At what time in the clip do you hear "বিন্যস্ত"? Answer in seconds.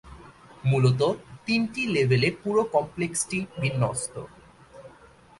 3.61-4.15